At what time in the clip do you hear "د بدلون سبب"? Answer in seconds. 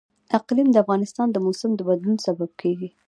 1.75-2.49